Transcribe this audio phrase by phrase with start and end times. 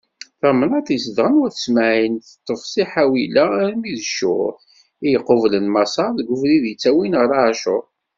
[0.41, 4.53] Tamnaṭ i zedɣen wat Ismaɛil, teṭṭef si Ḥawila armi d Cur,
[5.05, 7.85] i yequblen Maṣer, deg ubrid ittawin ɣer Acur.